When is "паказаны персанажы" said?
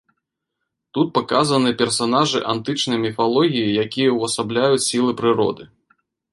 1.17-2.41